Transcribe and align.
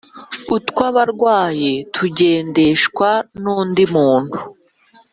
utw'abarwayi 0.55 1.71
tugendeshwa 1.93 3.09
n'undi 3.41 3.83
muntu 3.93 4.39